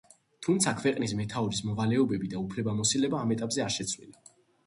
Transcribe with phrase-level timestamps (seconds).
[0.45, 4.35] თუმცა ქვეყნის მეთაურის მოვალეობები და უფლებამოსილება ამ ეტაპზე არ შეცვლილა.